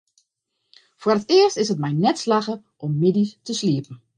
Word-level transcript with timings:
Foar 1.01 1.19
it 1.21 1.29
earst 1.39 1.61
is 1.63 1.71
it 1.73 1.81
my 1.83 1.91
net 2.03 2.17
slagge 2.23 2.55
om 2.83 2.91
middeis 3.01 3.31
te 3.45 3.53
sliepen. 3.59 3.97